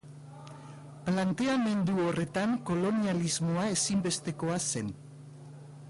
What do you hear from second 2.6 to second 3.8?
Kolonialismoa